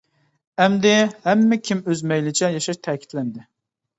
ئەمدى 0.63 0.93
ھەممە 1.25 1.59
كىم 1.69 1.83
ئۆز 1.93 2.03
مەيلىچە 2.13 2.51
ياشاش 2.57 2.79
تەكىتلەندى. 2.89 3.45